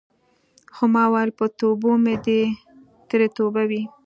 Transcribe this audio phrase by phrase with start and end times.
[0.75, 2.41] خو ما ویل په توبو مې دې
[3.09, 3.81] ترې توبه وي.